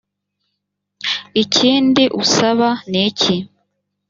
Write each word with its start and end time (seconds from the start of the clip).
ikindi 1.41 2.03
usaba 2.21 2.69
ni 2.89 2.99
iki? 3.09 3.35